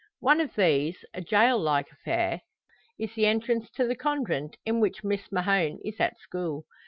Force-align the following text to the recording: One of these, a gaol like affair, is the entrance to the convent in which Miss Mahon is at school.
One 0.21 0.41
of 0.41 0.55
these, 0.55 1.05
a 1.13 1.21
gaol 1.21 1.59
like 1.59 1.91
affair, 1.91 2.41
is 2.97 3.13
the 3.13 3.27
entrance 3.27 3.69
to 3.75 3.85
the 3.85 3.95
convent 3.95 4.57
in 4.65 4.79
which 4.79 5.03
Miss 5.03 5.31
Mahon 5.31 5.77
is 5.85 5.99
at 5.99 6.17
school. 6.17 6.65